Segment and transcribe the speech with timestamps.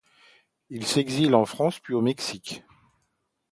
[0.71, 2.63] Il s'exile en France, puis au Mexique.